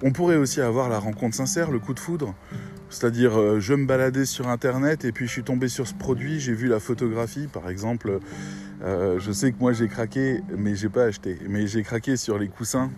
[0.03, 2.33] On pourrait aussi avoir la rencontre sincère, le coup de foudre.
[2.89, 6.39] C'est-à-dire, euh, je me baladais sur Internet et puis je suis tombé sur ce produit,
[6.39, 8.19] j'ai vu la photographie, par exemple.
[8.83, 11.37] Euh, je sais que moi j'ai craqué, mais j'ai pas acheté.
[11.47, 12.91] Mais j'ai craqué sur les coussins.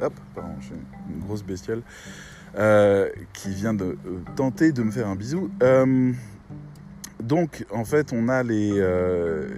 [0.00, 0.74] Hop, pardon, j'ai
[1.12, 1.82] une grosse bestiole
[3.32, 3.96] qui vient de
[4.34, 5.50] tenter de me faire un bisou.
[7.22, 9.48] Donc, en fait, on a les, euh,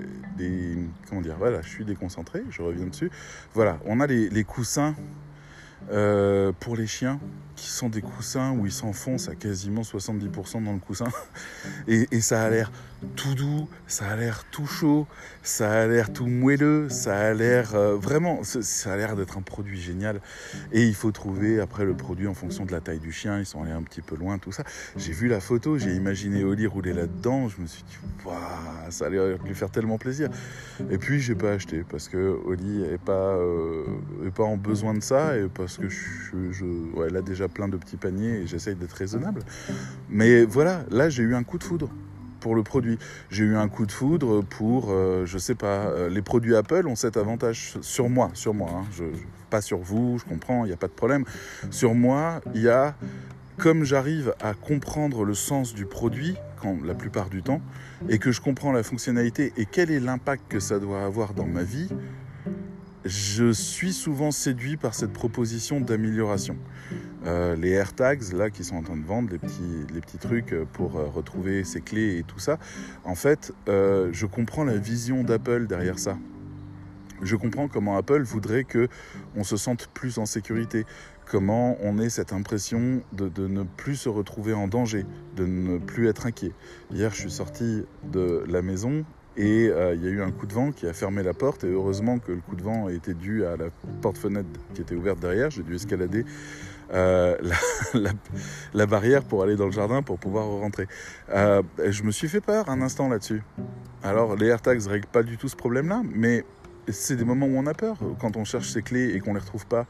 [1.09, 3.11] Comment dire Voilà, je suis déconcentré, je reviens dessus.
[3.53, 4.94] Voilà, on a les, les coussins
[5.92, 7.20] euh, pour les chiens
[7.61, 11.09] qui sont des coussins où ils s'enfoncent à quasiment 70% dans le coussin.
[11.88, 12.73] Et, ça a l'air
[13.16, 15.07] tout doux, ça a l'air tout chaud,
[15.42, 19.42] ça a l'air tout moelleux, ça a l'air euh, vraiment, ça a l'air d'être un
[19.42, 20.20] produit génial.
[20.73, 23.38] Et il faut trouver après le produit en fonction de la taille du chien.
[23.38, 24.64] Ils sont allés un petit peu loin, tout ça.
[24.96, 27.49] J'ai vu la photo, j'ai imaginé Oli rouler là-dedans.
[27.49, 28.37] Je me suis dit, Waouh,
[28.90, 30.31] ça allait lui faire tellement plaisir.
[30.90, 33.85] Et puis j'ai pas acheté parce que Oli est pas, euh,
[34.35, 37.68] pas en besoin de ça et parce que je, je, ouais, elle a déjà plein
[37.68, 39.42] de petits paniers et j'essaye d'être raisonnable.
[40.08, 41.90] Mais voilà, là j'ai eu un coup de foudre
[42.40, 42.98] pour le produit.
[43.30, 46.86] J'ai eu un coup de foudre pour, euh, je sais pas, euh, les produits Apple
[46.88, 49.04] ont cet avantage sur moi, sur moi, hein.
[49.50, 51.24] pas sur vous, je comprends, il n'y a pas de problème.
[51.70, 52.94] Sur moi, il y a,
[53.58, 57.60] comme j'arrive à comprendre le sens du produit, quand, la plupart du temps,
[58.08, 61.46] et que je comprends la fonctionnalité et quel est l'impact que ça doit avoir dans
[61.46, 61.88] ma vie,
[63.04, 66.56] je suis souvent séduit par cette proposition d'amélioration.
[67.26, 70.54] Euh, les AirTags, là, qui sont en train de vendre, les petits, les petits trucs
[70.72, 72.58] pour euh, retrouver ses clés et tout ça,
[73.04, 76.18] en fait, euh, je comprends la vision d'Apple derrière ça.
[77.22, 78.88] Je comprends comment Apple voudrait que
[79.36, 80.86] on se sente plus en sécurité,
[81.26, 85.04] comment on ait cette impression de, de ne plus se retrouver en danger,
[85.36, 86.52] de ne plus être inquiet.
[86.90, 89.04] Hier, je suis sorti de la maison
[89.36, 91.64] et euh, il y a eu un coup de vent qui a fermé la porte
[91.64, 93.66] et heureusement que le coup de vent était dû à la
[94.02, 95.50] porte-fenêtre qui était ouverte derrière.
[95.50, 96.24] J'ai dû escalader
[96.92, 97.36] euh,
[98.74, 100.88] la, barrière pour aller dans le jardin pour pouvoir rentrer.
[101.30, 103.42] Euh, je me suis fait peur un instant là-dessus.
[104.02, 106.44] Alors les AirTags règlent pas du tout ce problème-là, mais
[106.92, 107.96] c'est des moments où on a peur.
[108.20, 109.87] Quand on cherche ses clés et qu'on les retrouve pas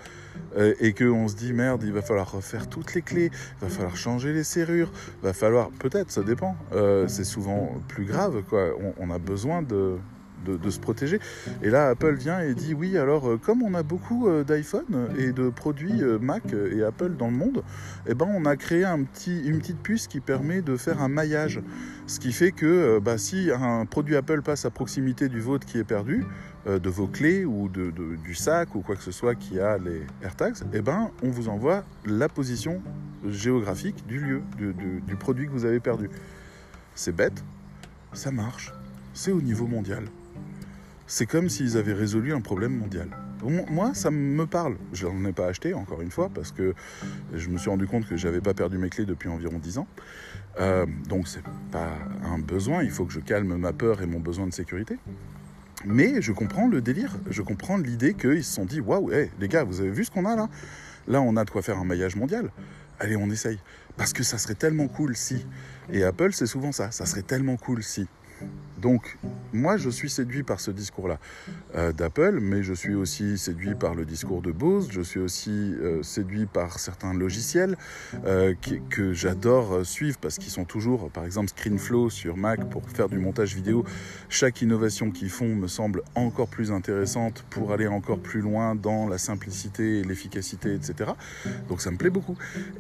[0.57, 3.69] euh, et qu'on se dit merde il va falloir refaire toutes les clés il va
[3.69, 4.91] falloir changer les serrures
[5.23, 8.71] va falloir peut-être ça dépend Euh, c'est souvent plus grave quoi.
[8.99, 9.97] On a besoin de,
[10.45, 11.19] de, se protéger
[11.63, 15.09] et là Apple vient et dit oui alors euh, comme on a beaucoup euh, d'iPhone
[15.19, 17.63] et de produits euh, Mac et Apple dans le monde
[18.07, 21.61] eh ben on a créé une petite puce qui permet de faire un maillage
[22.07, 25.79] ce qui fait que bah, si un produit Apple passe à proximité du vôtre qui
[25.79, 26.25] est perdu
[26.67, 30.03] de vos clés ou de, du sac ou quoi que ce soit qui a les
[30.23, 32.83] AirTags, eh ben, on vous envoie la position
[33.27, 36.11] géographique du lieu, du produit que vous avez perdu.
[36.95, 37.43] C'est bête,
[38.13, 38.73] ça marche,
[39.15, 40.05] c'est au niveau mondial.
[41.13, 43.09] C'est comme s'ils avaient résolu un problème mondial.
[43.43, 44.77] Moi, ça me parle.
[44.93, 46.73] Je n'en ai pas acheté, encore une fois, parce que
[47.35, 49.89] je me suis rendu compte que j'avais pas perdu mes clés depuis environ 10 ans.
[50.61, 51.43] Euh, donc, c'est
[51.73, 51.95] pas
[52.25, 52.85] un besoin.
[52.85, 54.99] Il faut que je calme ma peur et mon besoin de sécurité.
[55.85, 59.65] Mais je comprends le délire, je comprends l'idée qu'ils se sont dit waouh, les gars,
[59.65, 60.49] vous avez vu ce qu'on a là?
[61.09, 62.53] Là, on a de quoi faire un maillage mondial.
[63.01, 63.59] Allez, on essaye.
[63.97, 65.45] Parce que ça serait tellement cool si.
[65.93, 66.93] Et Apple, c'est souvent ça.
[66.93, 68.07] Ça serait tellement cool si.
[68.81, 69.19] Donc,
[69.53, 71.19] moi, je suis séduit par ce discours-là
[71.75, 74.89] euh, d'Apple, mais je suis aussi séduit par le discours de Bose.
[74.91, 77.77] Je suis aussi euh, séduit par certains logiciels
[78.25, 78.55] euh,
[78.89, 83.19] que j'adore suivre parce qu'ils sont toujours, par exemple, ScreenFlow sur Mac pour faire du
[83.19, 83.85] montage vidéo.
[84.29, 89.09] Chaque innovation qu'ils font me semble encore plus intéressante pour aller encore plus loin dans
[89.09, 91.11] la simplicité et l'efficacité, etc.
[91.69, 92.37] Donc ça me plaît beaucoup.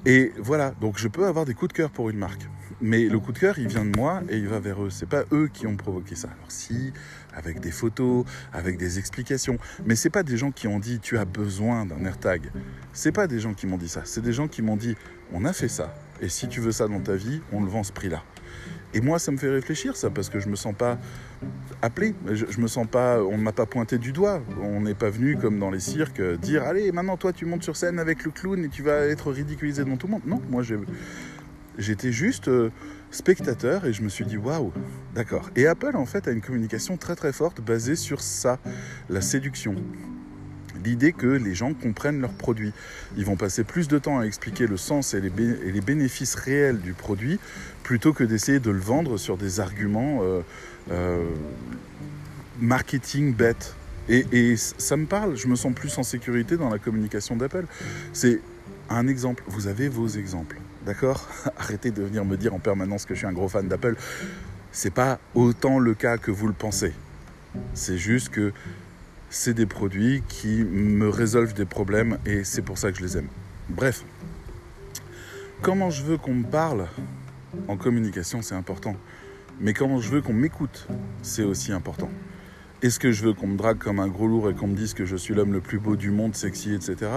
[0.06, 2.48] Et voilà, donc je peux avoir des coups de cœur pour une marque.
[2.80, 4.90] Mais le coup de cœur, il vient de moi et il va vers eux.
[4.90, 6.28] C'est pas eux qui ont provoqué ça.
[6.28, 6.92] Alors si,
[7.34, 11.18] avec des photos, avec des explications, mais c'est pas des gens qui ont dit tu
[11.18, 12.50] as besoin d'un AirTag.
[12.92, 14.02] C'est pas des gens qui m'ont dit ça.
[14.04, 14.96] C'est des gens qui m'ont dit
[15.32, 15.94] on a fait ça.
[16.22, 18.22] Et si tu veux ça dans ta vie, on le vend ce prix-là.
[18.92, 20.98] Et moi, ça me fait réfléchir, ça, parce que je me sens pas
[21.80, 22.14] appelé.
[22.26, 24.42] Je, je me sens pas, on ne m'a pas pointé du doigt.
[24.60, 27.62] On n'est pas venu comme dans les cirques euh, dire allez, maintenant toi tu montes
[27.62, 30.22] sur scène avec le clown et tu vas être ridiculisé devant tout le monde.
[30.26, 30.76] Non, moi j'ai
[31.80, 32.70] J'étais juste euh,
[33.10, 34.70] spectateur et je me suis dit waouh,
[35.14, 35.50] d'accord.
[35.56, 38.58] Et Apple en fait a une communication très très forte basée sur ça,
[39.08, 39.74] la séduction.
[40.84, 42.72] L'idée que les gens comprennent leurs produits.
[43.16, 46.92] Ils vont passer plus de temps à expliquer le sens et les, bénéfices réels du
[46.92, 47.38] produit
[47.82, 50.40] plutôt que d'essayer de le vendre sur des arguments euh,
[50.90, 51.24] euh,
[52.60, 53.74] marketing bêtes.
[54.08, 57.66] Et ça me parle, je me sens plus en sécurité dans la communication d'Apple.
[58.12, 58.40] C'est
[58.88, 63.14] un exemple, vous avez vos exemples, d'accord Arrêtez de venir me dire en permanence que
[63.14, 63.96] je suis un gros fan d'Apple.
[64.72, 66.92] C'est pas autant le cas que vous le pensez.
[67.74, 68.52] C'est juste que
[69.28, 73.16] c'est des produits qui me résolvent des problèmes et c'est pour ça que je les
[73.18, 73.28] aime.
[73.68, 74.04] Bref,
[75.62, 76.86] comment je veux qu'on me parle
[77.68, 78.96] en communication, c'est important.
[79.60, 80.86] Mais comment je veux qu'on m'écoute,
[81.22, 82.10] c'est aussi important.
[82.82, 84.94] Est-ce que je veux qu'on me drague comme un gros lourd et qu'on me dise
[84.94, 87.10] que je suis l'homme le plus beau du monde, sexy, etc.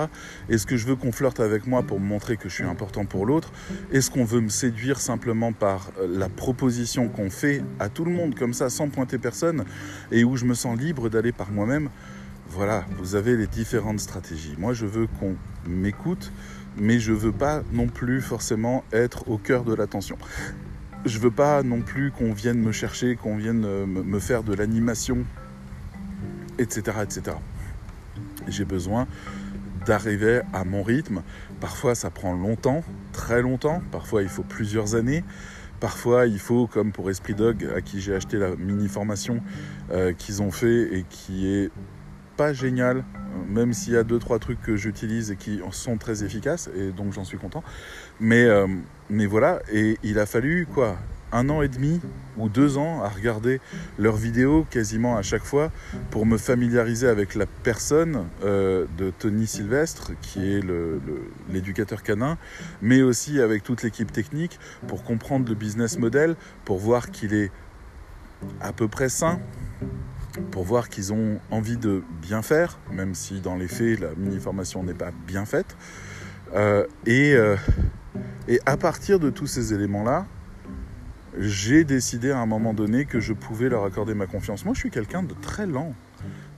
[0.49, 3.05] Est-ce que je veux qu'on flirte avec moi pour me montrer que je suis important
[3.05, 3.53] pour l'autre?
[3.93, 8.11] Est-ce qu'on veut me séduire simplement par euh, la proposition qu'on fait à tout le
[8.11, 9.63] monde comme ça, sans pointer personne,
[10.11, 11.89] et où je me sens libre d'aller par moi-même?
[12.49, 14.55] Voilà, vous avez les différentes stratégies.
[14.57, 16.33] Moi, je veux qu'on m'écoute,
[16.77, 20.17] mais je veux pas non plus forcément être au cœur de l'attention
[21.05, 24.53] je veux pas non plus qu'on vienne me chercher, qu'on vienne euh, me faire de
[24.53, 25.25] l'animation
[26.59, 26.97] etc.
[27.03, 27.37] etc.
[28.47, 29.07] J'ai besoin
[29.85, 31.23] d'arriver à mon rythme.
[31.59, 33.81] Parfois, ça prend longtemps, très longtemps.
[33.91, 35.23] Parfois, il faut plusieurs années.
[35.79, 39.41] Parfois, il faut, comme pour Esprit Dog, à qui j'ai acheté la mini formation
[39.91, 41.71] euh, qu'ils ont fait et qui est
[42.37, 43.03] pas génial,
[43.47, 46.91] même s'il y a deux trois trucs que j'utilise et qui sont très efficaces et
[46.91, 47.63] donc j'en suis content.
[48.19, 48.67] Mais euh,
[49.09, 50.97] mais voilà, et il a fallu quoi
[51.33, 51.99] un an et demi
[52.37, 53.59] ou deux ans à regarder
[53.97, 55.71] leurs vidéos quasiment à chaque fois
[56.11, 60.61] pour me familiariser avec la personne euh, de Tony Sylvestre, qui est
[61.49, 62.37] l'éducateur canin,
[62.81, 67.51] mais aussi avec toute l'équipe technique pour comprendre le business model, pour voir qu'il est
[68.61, 69.39] à peu près sain,
[70.51, 74.83] pour voir qu'ils ont envie de bien faire, même si dans les faits la mini-formation
[74.83, 75.75] n'est pas bien faite.
[76.55, 77.55] Euh, et, euh,
[78.47, 80.27] et à partir de tous ces éléments-là,
[81.37, 84.65] j'ai décidé à un moment donné que je pouvais leur accorder ma confiance.
[84.65, 85.93] Moi, je suis quelqu'un de très lent,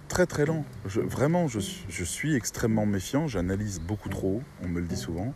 [0.08, 0.66] très très lent.
[0.86, 1.60] vraiment, je,
[2.04, 5.34] suis extrêmement méfiant, j'analyse beaucoup trop, on me le dit souvent,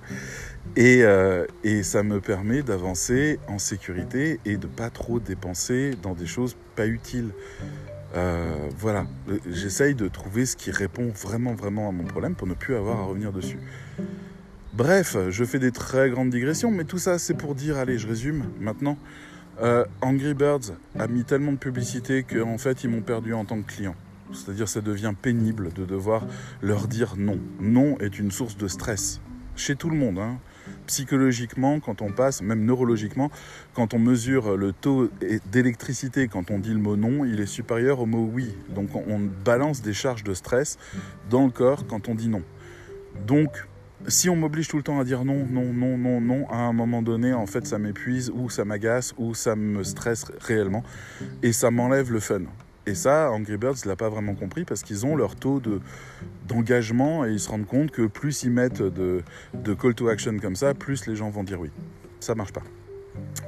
[0.76, 6.14] et, euh, et ça me permet d'avancer en sécurité et de pas trop dépenser dans
[6.14, 7.32] des choses pas utiles.
[8.16, 9.06] Euh, voilà,
[9.52, 13.00] j'essaye de trouver ce qui répond vraiment vraiment à mon problème pour ne plus avoir
[13.00, 13.60] à revenir dessus.
[14.74, 18.08] Bref, je fais des très grandes digressions, mais tout ça c'est pour dire, allez, je
[18.08, 18.98] résume maintenant.
[19.62, 23.62] Euh, Angry Birds a mis tellement de publicité qu'en fait ils m'ont perdu en tant
[23.62, 23.96] que client.
[24.32, 26.26] C'est-à-dire ça devient pénible de devoir
[26.62, 27.40] leur dire non.
[27.60, 29.20] Non est une source de stress
[29.56, 30.20] chez tout le monde.
[30.20, 30.38] Hein.
[30.88, 33.32] Psychologiquement, quand on passe, même neurologiquement,
[33.74, 35.10] quand on mesure le taux
[35.52, 38.56] d'électricité, quand on dit le mot non, il est supérieur au mot oui.
[38.70, 40.78] Donc on balance des charges de stress
[41.30, 42.44] dans le corps quand on dit non.
[43.28, 43.68] Donc
[44.08, 46.74] si on m'oblige tout le temps à dire non, non, non, non, non, à un
[46.74, 50.84] moment donné, en fait, ça m'épuise ou ça m'agace ou ça me stresse réellement
[51.44, 52.42] et ça m'enlève le fun.
[52.86, 55.80] Et ça, Angry Birds l'a pas vraiment compris parce qu'ils ont leur taux de,
[56.48, 59.22] d'engagement et ils se rendent compte que plus ils mettent de,
[59.54, 61.70] de call to action comme ça, plus les gens vont dire oui.
[62.20, 62.64] Ça marche pas.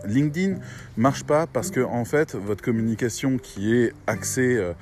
[0.05, 0.55] LinkedIn
[0.97, 4.73] marche pas parce que en fait votre communication qui est axée euh,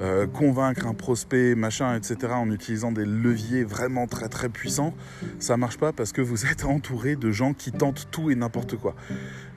[0.00, 4.94] euh, convaincre un prospect machin etc en utilisant des leviers vraiment très très puissants
[5.38, 8.76] ça marche pas parce que vous êtes entouré de gens qui tentent tout et n'importe
[8.76, 8.94] quoi.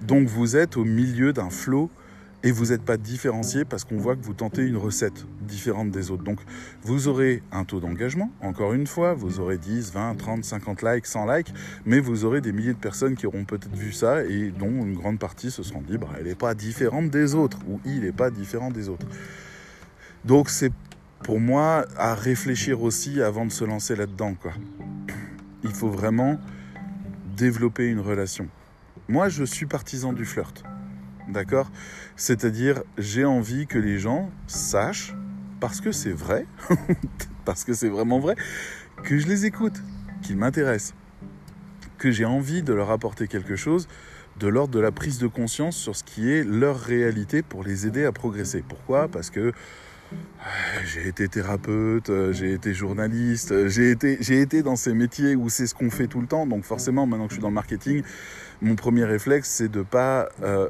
[0.02, 1.90] Donc vous êtes au milieu d'un flot
[2.46, 6.12] et vous n'êtes pas différencié parce qu'on voit que vous tentez une recette différente des
[6.12, 6.24] autres.
[6.24, 6.40] Donc
[6.84, 11.08] vous aurez un taux d'engagement, encore une fois, vous aurez 10, 20, 30, 50 likes,
[11.08, 11.54] 100 likes,
[11.86, 14.94] mais vous aurez des milliers de personnes qui auront peut-être vu ça et dont une
[14.94, 18.12] grande partie se seront dit, bah, elle n'est pas différente des autres, ou il n'est
[18.12, 19.08] pas différent des autres.
[20.24, 20.72] Donc c'est
[21.24, 24.36] pour moi à réfléchir aussi avant de se lancer là-dedans.
[25.64, 26.40] Il faut vraiment
[27.36, 28.48] développer une relation.
[29.08, 30.64] Moi, je suis partisan du flirt.
[31.28, 31.72] D'accord?
[32.16, 35.16] C'est-à-dire, j'ai envie que les gens sachent,
[35.60, 36.46] parce que c'est vrai,
[37.46, 38.36] parce que c'est vraiment vrai,
[39.04, 39.82] que je les écoute,
[40.22, 40.94] qu'ils m'intéressent,
[41.98, 43.88] que j'ai envie de leur apporter quelque chose
[44.40, 47.88] de l'ordre de la prise de conscience sur ce qui est leur réalité pour les
[47.88, 48.64] aider à progresser.
[48.68, 49.08] Pourquoi?
[49.08, 49.54] Parce que
[50.86, 55.68] j'ai été thérapeute, j'ai été journaliste, j'ai été, j'ai été dans ces métiers où c'est
[55.68, 56.46] ce qu'on fait tout le temps.
[56.46, 58.04] Donc forcément, maintenant que je suis dans le marketing,
[58.62, 60.70] mon premier réflexe, c'est de pas euh,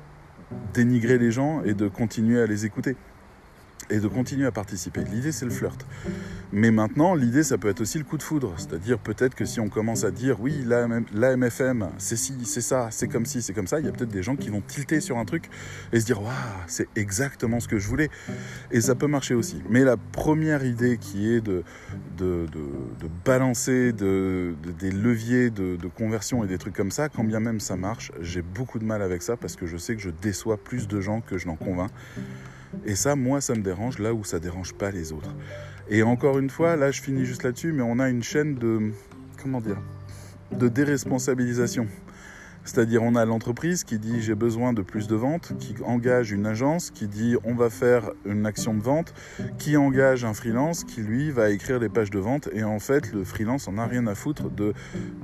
[0.74, 2.96] dénigrer les gens et de continuer à les écouter
[3.90, 5.04] et de continuer à participer.
[5.04, 5.86] L'idée, c'est le flirt.
[6.52, 8.54] Mais maintenant, l'idée, ça peut être aussi le coup de foudre.
[8.58, 10.66] C'est-à-dire, peut-être que si on commence à dire, oui,
[11.14, 14.12] l'AMFM, c'est ci, c'est ça, c'est comme ci, c'est comme ça, il y a peut-être
[14.12, 15.50] des gens qui vont tilter sur un truc
[15.92, 16.32] et se dire, waouh,
[16.68, 18.10] c'est exactement ce que je voulais.
[18.72, 19.62] Et ça peut marcher aussi.
[19.70, 21.64] Mais la première idée qui est de,
[22.18, 27.40] de, de, balancer de, des leviers de, conversion et des trucs comme ça, quand bien
[27.40, 30.10] même ça marche, j'ai beaucoup de mal avec ça parce que je sais que je
[30.10, 31.92] déçois plus de gens que je n'en convainc.
[32.86, 35.34] Et ça, moi, ça me dérange là où ça dérange pas les autres.
[35.90, 38.92] Et encore une fois, là, je finis juste là-dessus, mais on a une chaîne de,
[39.42, 39.82] comment dire,
[40.52, 41.88] de déresponsabilisation.
[42.66, 46.48] C'est-à-dire on a l'entreprise qui dit j'ai besoin de plus de ventes, qui engage une
[46.48, 49.14] agence, qui dit on va faire une action de vente,
[49.60, 53.14] qui engage un freelance qui lui va écrire les pages de vente et en fait
[53.14, 54.50] le freelance en a rien à foutre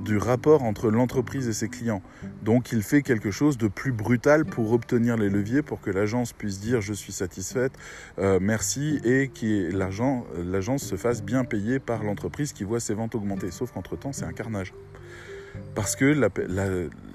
[0.04, 2.02] du rapport entre l'entreprise et ses clients.
[2.42, 6.32] Donc il fait quelque chose de plus brutal pour obtenir les leviers pour que l'agence
[6.32, 7.72] puisse dire je suis satisfaite,
[8.18, 13.16] euh, merci et que l'agence se fasse bien payer par l'entreprise qui voit ses ventes
[13.16, 13.50] augmenter.
[13.50, 14.72] Sauf qu'entre-temps c'est un carnage
[15.74, 16.14] parce que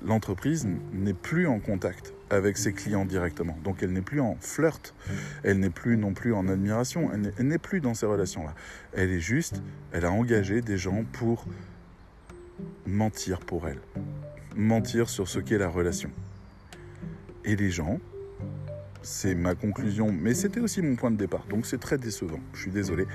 [0.05, 3.57] l'entreprise n'est plus en contact avec ses clients directement.
[3.63, 4.93] Donc elle n'est plus en flirt,
[5.43, 8.53] elle n'est plus non plus en admiration, elle n'est plus dans ces relations-là.
[8.93, 9.61] Elle est juste,
[9.91, 11.45] elle a engagé des gens pour
[12.85, 13.79] mentir pour elle,
[14.55, 16.09] mentir sur ce qu'est la relation.
[17.45, 17.99] Et les gens,
[19.01, 22.61] c'est ma conclusion, mais c'était aussi mon point de départ, donc c'est très décevant, je
[22.61, 23.05] suis désolé,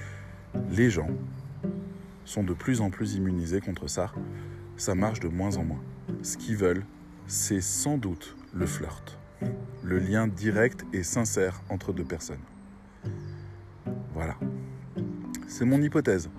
[0.70, 1.10] les gens
[2.24, 4.12] sont de plus en plus immunisés contre ça
[4.82, 5.80] ça marche de moins en moins.
[6.22, 6.84] Ce qu'ils veulent,
[7.28, 9.16] c'est sans doute le flirt,
[9.84, 12.42] le lien direct et sincère entre deux personnes.
[14.12, 14.34] Voilà.
[15.46, 16.30] C'est mon hypothèse.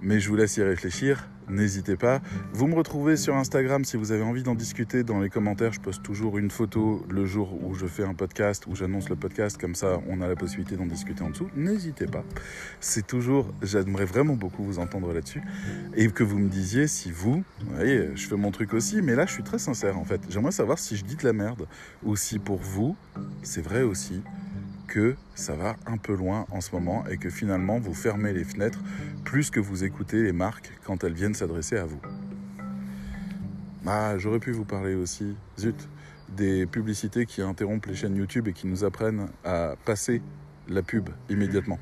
[0.00, 2.20] Mais je vous laisse y réfléchir n'hésitez pas.
[2.52, 5.04] Vous me retrouvez sur Instagram si vous avez envie d'en discuter.
[5.04, 8.66] Dans les commentaires, je poste toujours une photo le jour où je fais un podcast,
[8.66, 9.58] où j'annonce le podcast.
[9.58, 11.48] Comme ça, on a la possibilité d'en discuter en dessous.
[11.56, 12.24] N'hésitez pas.
[12.80, 15.42] C'est toujours, j'aimerais vraiment beaucoup vous entendre là-dessus.
[15.94, 19.14] Et que vous me disiez si vous, vous voyez, je fais mon truc aussi, mais
[19.14, 20.20] là, je suis très sincère en fait.
[20.28, 21.66] J'aimerais savoir si je dis de la merde
[22.02, 22.96] ou si pour vous,
[23.42, 24.22] c'est vrai aussi
[24.86, 28.44] que ça va un peu loin en ce moment et que finalement vous fermez les
[28.44, 28.80] fenêtres
[29.24, 32.00] plus que vous écoutez les marques quand elles viennent s'adresser à vous.
[33.86, 35.88] Ah, j'aurais pu vous parler aussi, zut,
[36.28, 40.22] des publicités qui interrompent les chaînes YouTube et qui nous apprennent à passer
[40.68, 41.78] la pub immédiatement.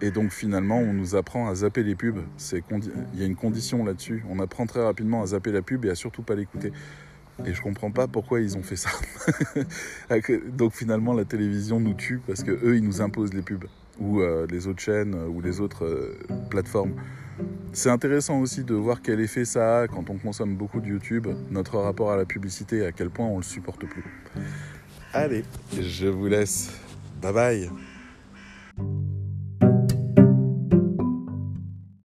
[0.00, 2.22] Et donc finalement, on nous apprend à zapper les pubs.
[2.52, 4.24] Il y a une condition là-dessus.
[4.28, 6.72] On apprend très rapidement à zapper la pub et à surtout pas l'écouter.
[7.44, 8.90] Et je comprends pas pourquoi ils ont fait ça.
[10.56, 13.64] Donc finalement, la télévision nous tue parce que eux, ils nous imposent les pubs
[13.98, 16.18] ou euh, les autres chaînes ou les autres euh,
[16.50, 16.94] plateformes.
[17.72, 21.26] C'est intéressant aussi de voir quel effet ça a quand on consomme beaucoup de YouTube,
[21.50, 24.04] notre rapport à la publicité à quel point on le supporte plus.
[25.12, 25.44] Allez,
[25.78, 26.70] je vous laisse.
[27.20, 27.70] Bye bye.